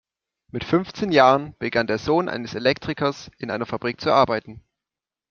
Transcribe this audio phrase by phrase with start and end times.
[0.51, 4.63] Mit fünfzehn Jahren begann der Sohn eines Elektrikers in einer Fabrik zu arbeiten.